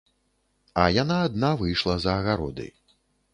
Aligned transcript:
А 0.83 0.85
яна 0.95 1.17
адна 1.27 1.51
выйшла 1.61 1.95
за 2.07 2.17
агароды. 2.23 2.67